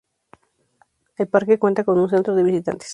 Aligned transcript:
El 1.15 1.27
parque 1.27 1.59
cuenta 1.59 1.83
con 1.83 1.99
un 1.99 2.09
centro 2.09 2.33
de 2.33 2.41
visitantes 2.41 2.89